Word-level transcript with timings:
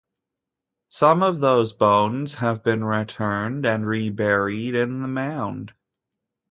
Some 0.89 1.21
of 1.21 1.41
those 1.41 1.73
bones 1.73 2.33
have 2.33 2.63
been 2.63 2.83
returned 2.83 3.67
and 3.67 3.85
reburied 3.85 4.73
in 4.73 5.03
the 5.03 5.07
mound. 5.07 5.75